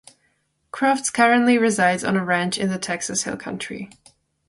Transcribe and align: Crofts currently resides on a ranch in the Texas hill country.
Crofts 0.71 1.11
currently 1.11 1.59
resides 1.59 2.03
on 2.03 2.17
a 2.17 2.25
ranch 2.25 2.57
in 2.57 2.69
the 2.71 2.79
Texas 2.79 3.21
hill 3.21 3.37
country. 3.37 3.91